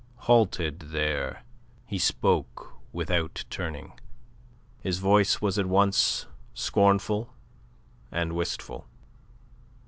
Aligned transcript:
Halted 0.25 0.79
there 0.89 1.43
he 1.85 1.99
spoke, 1.99 2.73
without 2.91 3.45
turning, 3.51 3.99
his 4.79 4.97
voice 4.97 5.41
was 5.41 5.59
at 5.59 5.67
once 5.67 6.25
scornful 6.55 7.31
and 8.11 8.33
wistful. 8.33 8.87